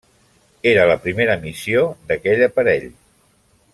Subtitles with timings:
[0.69, 2.89] Era la primera missió d'aquell aparell.